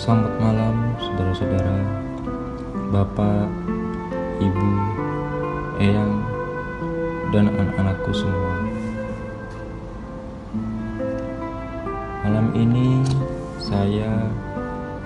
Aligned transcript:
Selamat 0.00 0.32
malam, 0.40 0.96
saudara-saudara, 0.96 1.76
bapak, 2.88 3.52
ibu, 4.40 4.72
eyang, 5.76 6.24
dan 7.36 7.52
anak-anakku 7.52 8.08
semua. 8.08 8.56
Malam 12.24 12.48
ini 12.56 13.04
saya, 13.60 14.24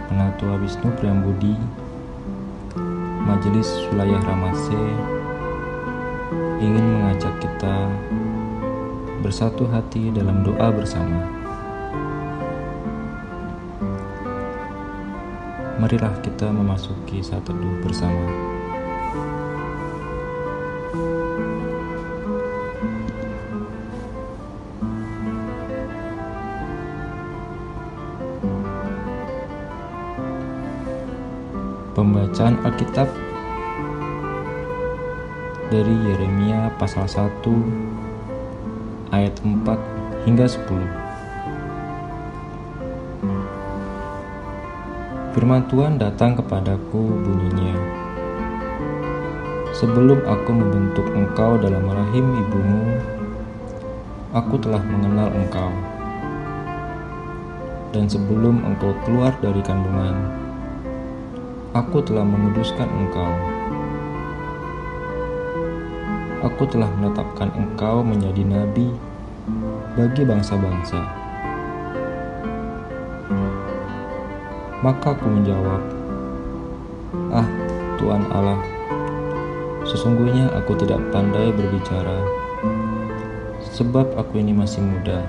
Penatua 0.06 0.62
Wisnu 0.62 0.94
Priambudi, 0.94 1.58
Majelis 3.26 3.74
Wilayah 3.90 4.22
Ramase, 4.22 4.84
ingin 6.62 6.86
mengajak 6.86 7.34
kita 7.42 7.90
bersatu 9.26 9.66
hati 9.74 10.14
dalam 10.14 10.46
doa 10.46 10.70
bersama. 10.70 11.33
Marilah 15.74 16.14
kita 16.22 16.54
memasuki 16.54 17.18
saat 17.18 17.42
teduh 17.44 17.82
bersama. 17.82 18.24
Pembacaan 31.94 32.58
Alkitab 32.64 33.10
dari 35.68 35.94
Yeremia 36.06 36.70
pasal 36.78 37.10
1 37.10 39.10
ayat 39.10 39.34
4 39.42 40.26
hingga 40.26 40.46
10. 40.46 41.03
Firman 45.44 45.68
Tuhan 45.68 46.00
datang 46.00 46.40
kepadaku 46.40 47.20
bunyinya. 47.20 47.76
Sebelum 49.76 50.24
aku 50.24 50.56
membentuk 50.56 51.04
engkau 51.12 51.60
dalam 51.60 51.84
rahim 51.84 52.32
ibumu, 52.40 52.96
aku 54.32 54.56
telah 54.56 54.80
mengenal 54.80 55.28
engkau. 55.36 55.68
Dan 57.92 58.08
sebelum 58.08 58.64
engkau 58.64 58.96
keluar 59.04 59.36
dari 59.44 59.60
kandungan, 59.60 60.16
aku 61.76 62.00
telah 62.00 62.24
menguduskan 62.24 62.88
engkau. 63.04 63.32
Aku 66.40 66.64
telah 66.72 66.88
menetapkan 66.96 67.52
engkau 67.52 68.00
menjadi 68.00 68.48
nabi 68.48 68.88
bagi 69.92 70.24
bangsa-bangsa. 70.24 71.23
Maka 74.84 75.16
aku 75.16 75.32
menjawab, 75.32 75.80
Ah 77.32 77.48
Tuhan 77.96 78.20
Allah, 78.28 78.60
sesungguhnya 79.88 80.52
aku 80.52 80.76
tidak 80.76 81.00
pandai 81.08 81.48
berbicara, 81.56 82.20
sebab 83.64 84.12
aku 84.12 84.44
ini 84.44 84.52
masih 84.52 84.84
muda. 84.84 85.24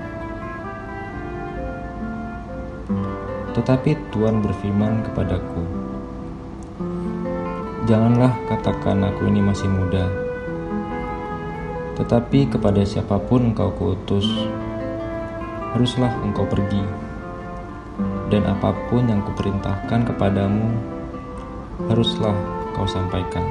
Tetapi 3.56 3.96
Tuhan 4.12 4.44
berfirman 4.44 5.08
kepadaku, 5.08 5.64
Janganlah 7.88 8.36
katakan 8.52 9.08
aku 9.08 9.24
ini 9.24 9.40
masih 9.40 9.72
muda, 9.72 10.04
tetapi 11.96 12.52
kepada 12.52 12.84
siapa 12.84 13.16
pun 13.24 13.56
engkau 13.56 13.72
kuutus, 13.72 14.28
haruslah 15.72 16.12
engkau 16.20 16.44
pergi, 16.44 17.05
dan 18.26 18.42
apa 18.42 18.74
pun 18.90 19.06
yang 19.06 19.22
kuperintahkan 19.22 20.02
kepadamu, 20.10 20.66
haruslah 21.86 22.34
kau 22.74 22.88
sampaikan. 22.88 23.46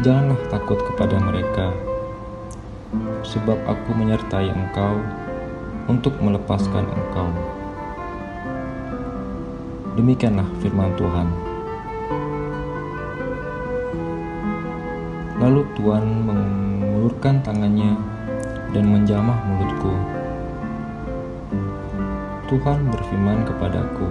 Janganlah 0.00 0.40
takut 0.52 0.80
kepada 0.80 1.16
mereka, 1.20 1.72
sebab 3.24 3.56
aku 3.68 3.90
menyertai 3.96 4.52
engkau 4.52 5.00
untuk 5.88 6.16
melepaskan 6.20 6.88
engkau. 6.88 7.28
Demikianlah 9.94 10.48
firman 10.60 10.92
Tuhan. 10.96 11.28
Lalu 15.38 15.62
Tuhan 15.76 16.04
mengulurkan 16.24 17.44
tangannya 17.44 17.92
dan 18.72 18.84
menjamah 18.88 19.38
mulutku. 19.44 20.23
Tuhan 22.44 22.92
berfirman 22.92 23.48
kepadaku, 23.48 24.04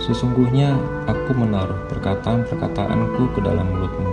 Sesungguhnya 0.00 0.72
aku 1.04 1.36
menaruh 1.36 1.76
perkataan-perkataanku 1.92 3.36
ke 3.36 3.40
dalam 3.44 3.68
mulutmu. 3.68 4.12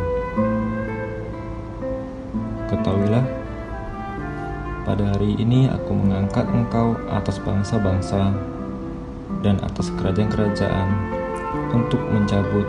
Ketahuilah, 2.67 3.23
pada 4.83 5.15
hari 5.15 5.39
ini 5.39 5.71
aku 5.71 5.95
mengangkat 5.95 6.43
engkau 6.51 6.91
atas 7.07 7.39
bangsa-bangsa 7.39 8.35
dan 9.39 9.55
atas 9.63 9.87
kerajaan-kerajaan 9.95 10.91
untuk 11.71 12.03
mencabut 12.11 12.67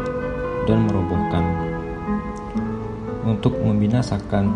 dan 0.70 0.86
merobohkan, 0.86 1.42
untuk 3.26 3.58
membinasakan 3.58 4.54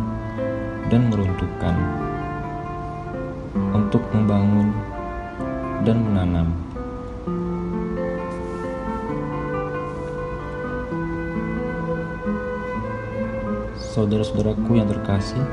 dan 0.87 1.11
meruntuhkan, 1.11 1.75
untuk 3.55 4.03
membangun 4.13 4.73
dan 5.85 5.99
menanam. 6.03 6.49
Saudara-saudaraku 13.77 14.81
yang 14.81 14.89
terkasih, 14.89 15.45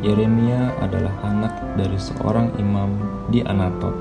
Yeremia 0.00 0.72
adalah 0.80 1.12
anak 1.26 1.52
dari 1.74 1.98
seorang 1.98 2.54
imam 2.56 2.94
di 3.28 3.42
Anatot. 3.44 3.92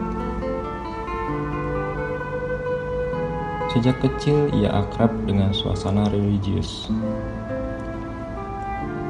Sejak 3.76 4.00
kecil 4.00 4.48
ia 4.56 4.72
akrab 4.72 5.12
dengan 5.28 5.52
suasana 5.52 6.08
religius 6.08 6.88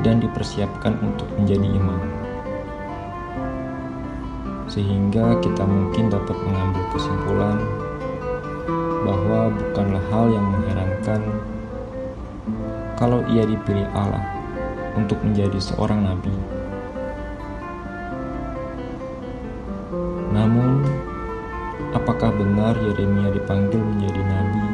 dan 0.05 0.21
dipersiapkan 0.21 1.01
untuk 1.01 1.25
menjadi 1.33 1.66
imam. 1.66 1.97
Sehingga 4.69 5.41
kita 5.41 5.66
mungkin 5.66 6.13
dapat 6.13 6.38
mengambil 6.45 6.85
kesimpulan 6.93 7.57
bahwa 9.01 9.49
bukanlah 9.49 10.03
hal 10.13 10.25
yang 10.29 10.45
mengherankan 10.45 11.21
kalau 13.01 13.25
ia 13.33 13.49
dipilih 13.49 13.89
Allah 13.97 14.21
untuk 14.93 15.17
menjadi 15.25 15.57
seorang 15.57 16.05
nabi. 16.05 16.33
Namun, 20.29 20.85
apakah 21.97 22.29
benar 22.29 22.77
Yeremia 22.77 23.33
dipanggil 23.33 23.81
menjadi 23.81 24.22
nabi 24.22 24.66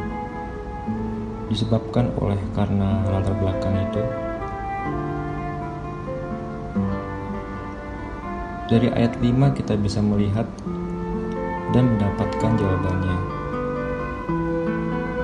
disebabkan 1.52 2.12
oleh 2.20 2.40
karena 2.56 3.04
latar 3.12 3.36
belakang 3.40 3.76
itu? 3.92 4.31
Dari 8.72 8.88
ayat 8.88 9.20
5 9.20 9.52
kita 9.60 9.76
bisa 9.76 10.00
melihat 10.00 10.48
dan 11.76 11.92
mendapatkan 11.92 12.56
jawabannya 12.56 13.18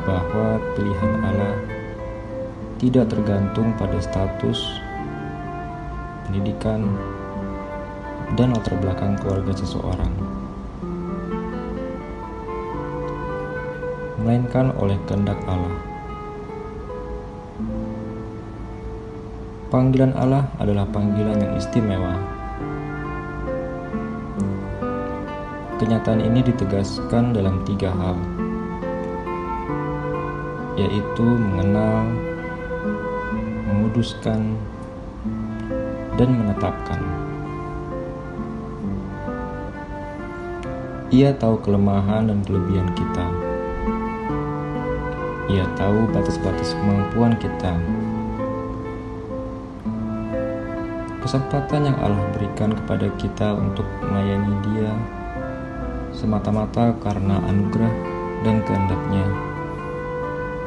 bahwa 0.03 0.59
pilihan 0.75 1.13
Allah 1.23 1.55
tidak 2.75 3.07
tergantung 3.07 3.71
pada 3.79 4.03
status, 4.03 4.83
pendidikan, 6.27 6.91
dan 8.35 8.51
latar 8.51 8.75
belakang 8.83 9.15
keluarga 9.15 9.55
seseorang, 9.55 10.11
melainkan 14.19 14.75
oleh 14.75 14.99
kehendak 15.07 15.39
Allah. 15.47 15.79
Panggilan 19.71 20.11
Allah 20.19 20.51
adalah 20.59 20.83
panggilan 20.91 21.39
yang 21.39 21.55
istimewa. 21.55 22.35
Kenyataan 25.77 26.25
ini 26.25 26.41
ditegaskan 26.41 27.37
dalam 27.37 27.61
tiga 27.61 27.93
hal, 27.93 28.17
yaitu 30.73 31.21
mengenal, 31.21 32.09
menguduskan, 33.69 34.57
dan 36.17 36.29
menetapkan. 36.33 36.97
Ia 41.13 41.37
tahu 41.37 41.61
kelemahan 41.61 42.33
dan 42.33 42.41
kelebihan 42.41 42.89
kita. 42.97 43.25
Ia 45.53 45.69
tahu 45.77 46.09
batas-batas 46.09 46.73
kemampuan 46.73 47.37
kita. 47.37 47.77
kesempatan 51.27 51.91
yang 51.91 51.97
Allah 51.99 52.23
berikan 52.31 52.71
kepada 52.71 53.11
kita 53.19 53.51
untuk 53.51 53.83
melayani 53.99 54.55
Dia 54.71 54.95
semata-mata 56.17 56.97
karena 56.97 57.37
anugerah 57.45 57.93
dan 58.41 58.65
kehendaknya 58.65 59.21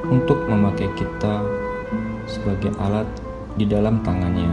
untuk 0.07 0.39
memakai 0.47 0.87
kita 0.95 1.43
sebagai 2.31 2.71
alat 2.79 3.07
di 3.59 3.67
dalam 3.67 3.99
tangannya. 4.07 4.47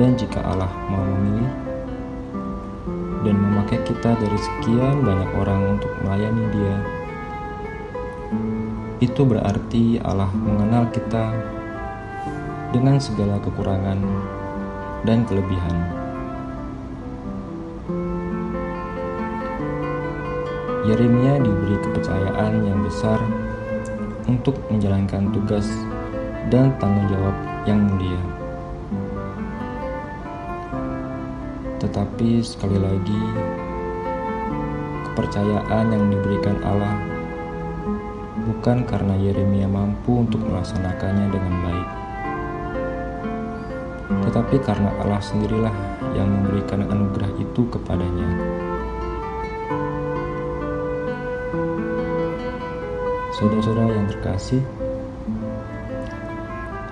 Dan 0.00 0.16
jika 0.16 0.40
Allah 0.48 0.72
mau 0.88 1.04
memilih 1.04 1.52
dan 3.20 3.36
memakai 3.36 3.84
kita 3.84 4.16
dari 4.16 4.38
sekian 4.40 5.04
banyak 5.04 5.30
orang 5.36 5.76
untuk 5.76 5.92
melayani 6.00 6.44
Dia, 6.56 6.76
itu 9.04 9.20
berarti 9.28 10.00
Allah 10.00 10.32
mengenal 10.32 10.88
kita 10.88 11.36
dengan 12.72 12.96
segala 12.96 13.36
kekurangan 13.44 14.00
dan 15.04 15.28
kelebihan. 15.28 15.99
Yeremia 20.80 21.36
diberi 21.36 21.76
kepercayaan 21.76 22.64
yang 22.64 22.80
besar 22.80 23.20
untuk 24.24 24.56
menjalankan 24.72 25.28
tugas 25.28 25.68
dan 26.48 26.72
tanggung 26.80 27.04
jawab 27.12 27.36
yang 27.68 27.84
mulia. 27.84 28.16
Tetapi 31.84 32.40
sekali 32.40 32.80
lagi, 32.80 33.22
kepercayaan 35.12 35.84
yang 35.92 36.04
diberikan 36.08 36.56
Allah 36.64 36.96
bukan 38.48 38.88
karena 38.88 39.20
Yeremia 39.20 39.68
mampu 39.68 40.24
untuk 40.24 40.40
melaksanakannya 40.48 41.28
dengan 41.28 41.54
baik, 41.60 41.88
tetapi 44.32 44.56
karena 44.64 44.88
Allah 45.04 45.20
sendirilah 45.20 45.76
yang 46.16 46.24
memberikan 46.24 46.88
anugerah 46.88 47.36
itu 47.36 47.68
kepadanya. 47.68 48.28
Saudara-saudara 53.40 53.96
yang 53.96 54.04
terkasih, 54.04 54.60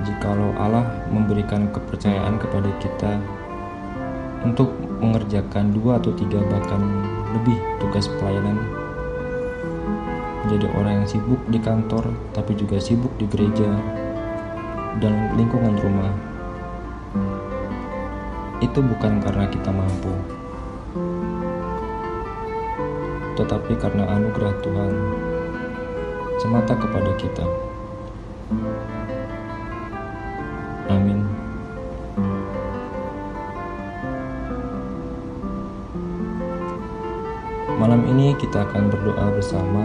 jikalau 0.01 0.57
Allah 0.57 1.05
memberikan 1.13 1.69
kepercayaan 1.69 2.41
kepada 2.41 2.73
kita 2.81 3.21
untuk 4.49 4.73
mengerjakan 4.97 5.77
dua 5.77 6.01
atau 6.01 6.09
tiga 6.17 6.41
bahkan 6.49 6.81
lebih 7.37 7.61
tugas 7.85 8.09
pelayanan 8.17 8.57
menjadi 10.49 10.73
orang 10.73 11.05
yang 11.05 11.09
sibuk 11.13 11.41
di 11.53 11.61
kantor 11.61 12.09
tapi 12.33 12.57
juga 12.57 12.81
sibuk 12.81 13.13
di 13.21 13.29
gereja 13.29 13.69
dan 15.05 15.37
lingkungan 15.37 15.77
rumah 15.77 16.17
itu 18.65 18.81
bukan 18.81 19.21
karena 19.21 19.45
kita 19.53 19.69
mampu 19.69 20.17
tetapi 23.37 23.77
karena 23.77 24.09
anugerah 24.17 24.55
Tuhan 24.65 24.93
semata 26.39 26.71
kepada 26.79 27.11
kita. 27.19 27.43
Amin. 30.87 31.27
Malam 37.75 38.07
ini 38.15 38.39
kita 38.39 38.63
akan 38.71 38.87
berdoa 38.87 39.27
bersama. 39.35 39.85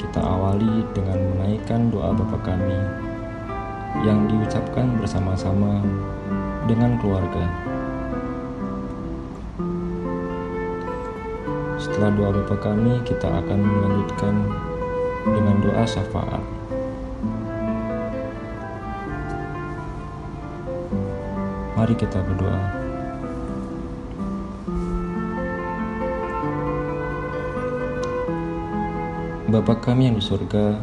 Kita 0.00 0.20
awali 0.20 0.84
dengan 0.92 1.20
menaikkan 1.36 1.88
doa 1.92 2.12
Bapa 2.12 2.36
kami 2.44 2.76
yang 4.04 4.28
diucapkan 4.28 4.96
bersama-sama 4.96 5.80
dengan 6.64 6.96
keluarga. 7.00 7.44
Setelah 11.76 12.10
doa 12.16 12.30
Bapa 12.32 12.56
kami, 12.60 13.00
kita 13.04 13.28
akan 13.28 13.58
melanjutkan 13.60 14.34
dengan 15.22 15.56
doa 15.62 15.84
syafaat. 15.86 16.42
Mari 21.78 21.94
kita 21.98 22.18
berdoa. 22.22 22.62
Bapa 29.52 29.76
kami 29.84 30.08
yang 30.08 30.16
di 30.16 30.24
surga, 30.24 30.80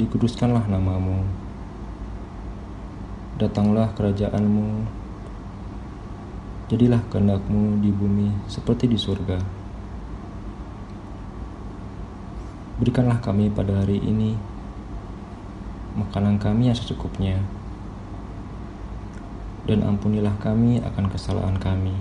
dikuduskanlah 0.00 0.64
namamu. 0.64 1.28
Datanglah 3.36 3.92
kerajaanmu, 3.92 4.88
jadilah 6.72 7.04
kehendakmu 7.12 7.84
di 7.84 7.92
bumi 7.92 8.32
seperti 8.48 8.88
di 8.88 8.96
surga. 8.96 9.59
Berikanlah 12.80 13.20
kami 13.20 13.52
pada 13.52 13.76
hari 13.76 14.00
ini 14.00 14.40
makanan 16.00 16.40
kami 16.40 16.72
yang 16.72 16.78
secukupnya, 16.80 17.36
dan 19.68 19.84
ampunilah 19.84 20.32
kami 20.40 20.80
akan 20.80 21.12
kesalahan 21.12 21.60
kami, 21.60 21.92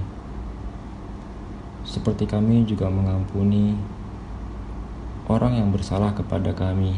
seperti 1.83 2.23
kami 2.23 2.63
juga 2.63 2.87
mengampuni 2.87 3.75
orang 5.27 5.59
yang 5.59 5.67
bersalah 5.67 6.15
kepada 6.15 6.55
kami. 6.55 6.95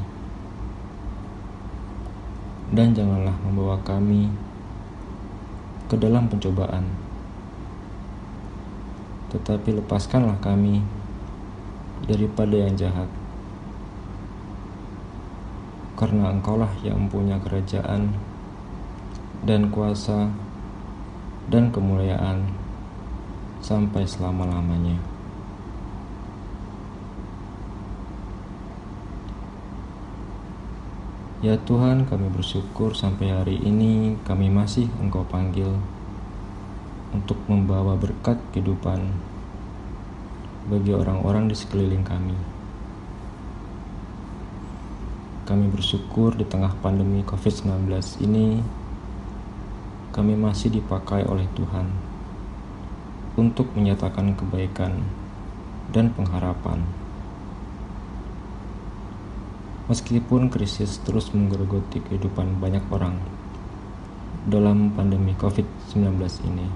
Dan 2.70 2.94
janganlah 2.94 3.34
membawa 3.42 3.82
kami 3.82 4.30
ke 5.90 5.98
dalam 5.98 6.30
pencobaan, 6.30 6.86
tetapi 9.34 9.82
lepaskanlah 9.82 10.38
kami 10.38 10.86
daripada 12.06 12.62
yang 12.62 12.78
jahat 12.78 13.10
karena 16.02 16.34
engkaulah 16.34 16.74
yang 16.82 17.06
mempunyai 17.06 17.38
kerajaan 17.38 18.10
dan 19.46 19.70
kuasa 19.70 20.34
dan 21.46 21.70
kemuliaan 21.70 22.50
sampai 23.62 24.02
selama-lamanya. 24.10 24.98
Ya 31.46 31.58
Tuhan, 31.58 32.10
kami 32.10 32.34
bersyukur 32.34 32.98
sampai 32.98 33.34
hari 33.34 33.58
ini 33.62 34.18
kami 34.26 34.50
masih 34.50 34.90
Engkau 34.98 35.26
panggil 35.26 35.70
untuk 37.14 37.38
membawa 37.46 37.94
berkat 37.94 38.42
kehidupan 38.54 39.06
bagi 40.66 40.98
orang-orang 40.98 41.50
di 41.50 41.54
sekeliling 41.58 42.06
kami. 42.06 42.51
Kami 45.52 45.68
bersyukur 45.68 46.32
di 46.32 46.48
tengah 46.48 46.72
pandemi 46.80 47.28
COVID-19 47.28 47.92
ini, 48.24 48.64
kami 50.16 50.32
masih 50.40 50.72
dipakai 50.72 51.28
oleh 51.28 51.44
Tuhan 51.52 51.92
untuk 53.36 53.68
menyatakan 53.76 54.32
kebaikan 54.40 55.04
dan 55.92 56.08
pengharapan. 56.16 56.80
Meskipun 59.92 60.48
krisis 60.48 61.04
terus 61.04 61.36
menggerogoti 61.36 62.00
kehidupan 62.00 62.56
banyak 62.56 62.88
orang 62.88 63.20
dalam 64.48 64.96
pandemi 64.96 65.36
COVID-19 65.36 66.16
ini, 66.48 66.68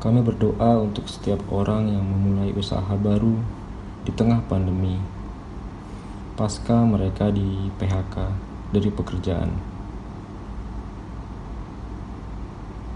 kami 0.00 0.24
berdoa 0.24 0.80
untuk 0.80 1.04
setiap 1.04 1.44
orang 1.52 1.92
yang 1.92 2.08
memulai 2.08 2.48
usaha 2.56 2.96
baru 2.96 3.60
di 4.02 4.10
tengah 4.10 4.42
pandemi 4.50 4.98
pasca 6.34 6.82
mereka 6.82 7.30
di 7.30 7.70
PHK 7.78 8.16
dari 8.74 8.90
pekerjaan. 8.90 9.50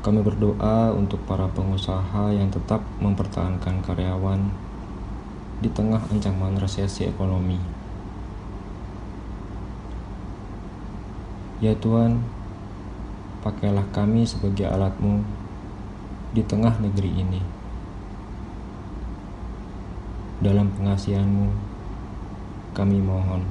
Kami 0.02 0.18
berdoa 0.18 0.90
untuk 0.90 1.22
para 1.30 1.46
pengusaha 1.46 2.34
yang 2.34 2.50
tetap 2.50 2.82
mempertahankan 2.98 3.86
karyawan 3.86 4.50
di 5.62 5.70
tengah 5.70 6.02
ancaman 6.10 6.58
resesi 6.58 7.06
ekonomi. 7.06 7.58
Ya 11.62 11.78
Tuhan, 11.78 12.18
pakailah 13.46 13.86
kami 13.94 14.26
sebagai 14.26 14.66
alatmu 14.66 15.22
di 16.34 16.42
tengah 16.42 16.82
negeri 16.82 17.10
ini 17.14 17.55
dalam 20.46 20.70
pengasihanmu 20.78 21.50
kami 22.70 23.02
mohon. 23.02 23.42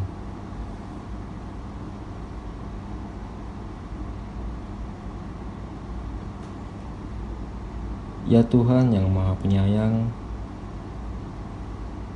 Ya 8.25 8.42
Tuhan 8.42 8.96
yang 8.96 9.12
Maha 9.12 9.36
Penyayang, 9.38 10.10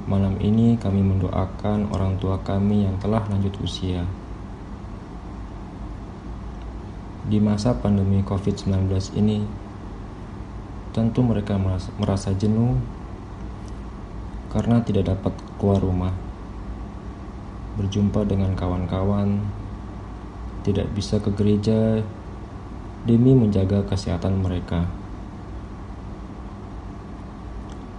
Malam 0.09 0.41
ini 0.41 0.74
kami 0.74 1.05
mendoakan 1.05 1.93
orang 1.93 2.17
tua 2.17 2.41
kami 2.41 2.81
yang 2.81 2.98
telah 2.98 3.21
lanjut 3.29 3.53
usia. 3.62 4.09
Di 7.29 7.38
masa 7.38 7.77
pandemi 7.77 8.25
COVID-19 8.25 8.89
ini, 9.21 9.45
tentu 10.98 11.21
mereka 11.21 11.62
merasa 12.01 12.33
jenuh 12.33 12.81
karena 14.49 14.81
tidak 14.81 15.13
dapat 15.13 15.33
keluar 15.61 15.77
rumah, 15.81 16.13
berjumpa 17.77 18.25
dengan 18.25 18.57
kawan-kawan, 18.57 19.45
tidak 20.65 20.89
bisa 20.91 21.21
ke 21.21 21.29
gereja 21.31 22.01
demi 23.05 23.31
menjaga 23.37 23.85
kesehatan 23.85 24.41
mereka. 24.41 24.89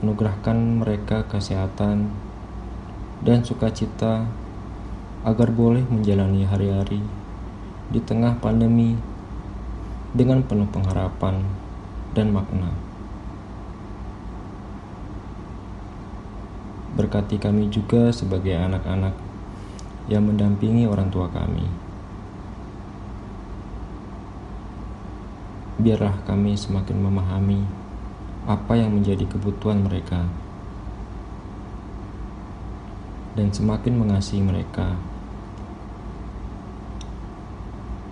Anugerahkan 0.00 0.80
mereka 0.80 1.28
kesehatan 1.28 2.10
dan 3.20 3.44
sukacita 3.44 4.24
agar 5.24 5.48
boleh 5.52 5.84
menjalani 5.92 6.48
hari-hari 6.48 7.04
di 7.92 8.00
tengah 8.00 8.40
pandemi 8.40 8.96
dengan 10.16 10.40
penuh 10.40 10.66
pengharapan 10.72 11.44
dan 12.16 12.32
makna. 12.32 12.89
Berkati 17.00 17.40
kami 17.40 17.72
juga 17.72 18.12
sebagai 18.12 18.52
anak-anak 18.52 19.16
yang 20.12 20.20
mendampingi 20.20 20.84
orang 20.84 21.08
tua 21.08 21.32
kami. 21.32 21.64
Biarlah 25.80 26.20
kami 26.28 26.52
semakin 26.60 27.00
memahami 27.00 27.64
apa 28.44 28.76
yang 28.76 28.92
menjadi 28.92 29.24
kebutuhan 29.24 29.80
mereka 29.80 30.28
dan 33.32 33.48
semakin 33.48 33.96
mengasihi 33.96 34.44
mereka. 34.44 34.92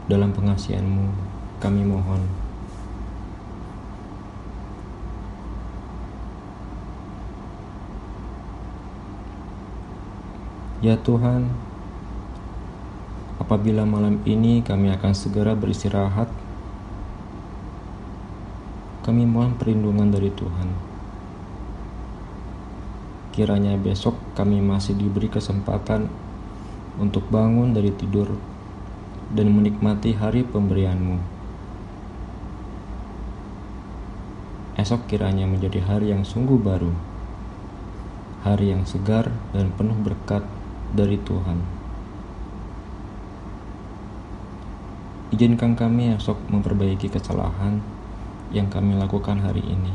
Dalam 0.08 0.32
pengasihanmu, 0.32 1.12
kami 1.60 1.84
mohon. 1.84 2.47
Ya 10.78 10.94
Tuhan, 10.94 11.50
apabila 13.42 13.82
malam 13.82 14.22
ini 14.22 14.62
kami 14.62 14.94
akan 14.94 15.10
segera 15.10 15.58
beristirahat, 15.58 16.30
kami 19.02 19.26
mohon 19.26 19.58
perlindungan 19.58 20.06
dari 20.06 20.30
Tuhan. 20.30 20.70
Kiranya 23.34 23.74
besok 23.74 24.22
kami 24.38 24.62
masih 24.62 24.94
diberi 24.94 25.26
kesempatan 25.26 26.06
untuk 27.02 27.26
bangun 27.26 27.74
dari 27.74 27.90
tidur 27.90 28.38
dan 29.34 29.50
menikmati 29.50 30.14
hari 30.14 30.46
pemberianmu. 30.46 31.18
Esok 34.78 35.10
kiranya 35.10 35.50
menjadi 35.50 35.82
hari 35.82 36.14
yang 36.14 36.22
sungguh 36.22 36.54
baru, 36.54 36.94
hari 38.46 38.70
yang 38.70 38.86
segar 38.86 39.34
dan 39.50 39.74
penuh 39.74 39.98
berkat 40.06 40.46
dari 40.94 41.20
Tuhan. 41.20 41.58
Izinkan 45.28 45.76
kami 45.76 46.16
esok 46.16 46.40
memperbaiki 46.48 47.12
kesalahan 47.12 47.84
yang 48.48 48.72
kami 48.72 48.96
lakukan 48.96 49.36
hari 49.44 49.60
ini. 49.60 49.92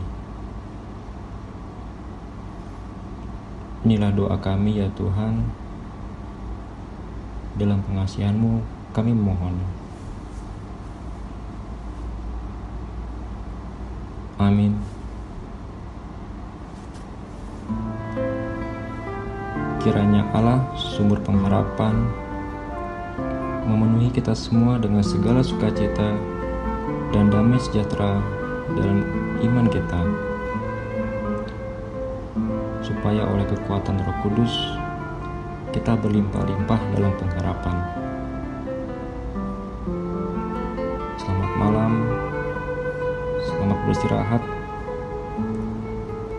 Inilah 3.83 4.13
doa 4.13 4.38
kami 4.38 4.77
ya 4.77 4.88
Tuhan. 4.93 5.43
Dalam 7.57 7.81
pengasihanmu 7.81 8.62
kami 8.93 9.12
mohon. 9.17 9.57
Amin. 14.38 14.92
Kiranya 19.84 20.24
Allah, 20.32 20.63
sumber 20.80 21.20
pengharapan, 21.28 22.08
memenuhi 23.68 24.16
kita 24.16 24.32
semua 24.32 24.80
dengan 24.80 25.04
segala 25.04 25.44
sukacita 25.44 26.16
dan 27.12 27.28
damai 27.28 27.60
sejahtera 27.60 28.24
dalam 28.80 29.04
iman 29.44 29.68
kita, 29.68 30.02
supaya 32.80 33.28
oleh 33.28 33.44
kekuatan 33.44 34.00
Roh 34.08 34.18
Kudus 34.24 34.56
kita 35.75 36.00
berlimpah-limpah 36.00 36.80
dalam 36.96 37.12
pengharapan. 37.20 37.75
Selamat 41.20 41.52
malam, 41.60 41.92
selamat 43.52 43.78
beristirahat. 43.84 44.44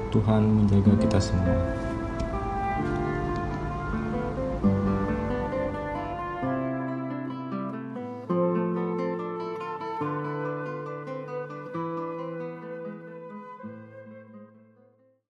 Tuhan 0.08 0.42
menjaga 0.48 0.96
kita 0.96 1.20
semua. 1.20 1.83